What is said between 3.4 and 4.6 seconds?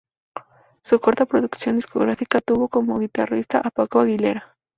a Paco Aguilera.